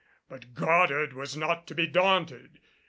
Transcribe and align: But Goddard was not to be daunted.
But 0.27 0.55
Goddard 0.55 1.13
was 1.13 1.37
not 1.37 1.67
to 1.67 1.75
be 1.75 1.85
daunted. 1.85 2.59